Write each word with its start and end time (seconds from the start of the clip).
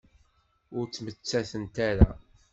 Ur 0.77 0.85
ttmettatent 0.87 1.75
ara. 1.89 2.11